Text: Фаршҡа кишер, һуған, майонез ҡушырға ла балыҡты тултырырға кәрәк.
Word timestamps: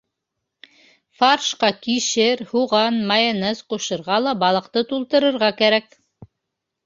Фаршҡа 1.19 1.69
кишер, 1.87 2.39
һуған, 2.53 2.97
майонез 3.11 3.61
ҡушырға 3.73 4.17
ла 4.29 4.33
балыҡты 4.45 4.83
тултырырға 4.93 5.51
кәрәк. 5.61 5.93